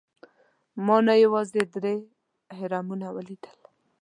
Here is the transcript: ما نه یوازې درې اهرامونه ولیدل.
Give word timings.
ما 0.85 0.97
نه 1.07 1.13
یوازې 1.25 1.61
درې 1.73 1.95
اهرامونه 2.53 3.07
ولیدل. 3.15 3.57